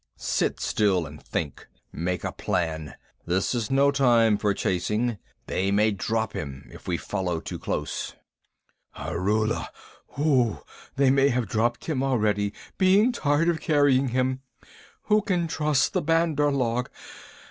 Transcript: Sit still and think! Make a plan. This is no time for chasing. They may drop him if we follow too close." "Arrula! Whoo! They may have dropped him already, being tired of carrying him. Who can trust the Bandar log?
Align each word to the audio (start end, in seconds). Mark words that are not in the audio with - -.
Sit 0.17 0.59
still 0.59 1.05
and 1.05 1.21
think! 1.21 1.67
Make 1.93 2.23
a 2.23 2.31
plan. 2.31 2.95
This 3.27 3.53
is 3.53 3.69
no 3.69 3.91
time 3.91 4.35
for 4.35 4.51
chasing. 4.51 5.19
They 5.45 5.69
may 5.69 5.91
drop 5.91 6.33
him 6.33 6.67
if 6.73 6.87
we 6.87 6.97
follow 6.97 7.39
too 7.39 7.59
close." 7.59 8.15
"Arrula! 8.97 9.67
Whoo! 10.17 10.61
They 10.95 11.11
may 11.11 11.29
have 11.29 11.47
dropped 11.47 11.85
him 11.85 12.01
already, 12.01 12.51
being 12.79 13.11
tired 13.11 13.47
of 13.47 13.61
carrying 13.61 14.07
him. 14.07 14.41
Who 15.03 15.21
can 15.21 15.47
trust 15.47 15.93
the 15.93 16.01
Bandar 16.01 16.51
log? 16.51 16.89